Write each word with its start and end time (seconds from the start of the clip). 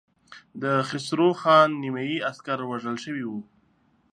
د 0.61 0.63
خسرو 0.87 1.29
خان 1.41 1.69
نيمايي 1.83 2.17
عسکر 2.29 2.59
وژل 2.65 2.95
شوي 3.05 3.23
وو. 3.27 3.39